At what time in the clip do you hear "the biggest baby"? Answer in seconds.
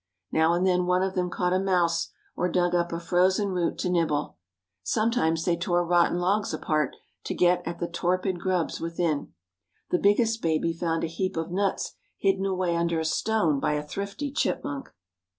9.91-10.73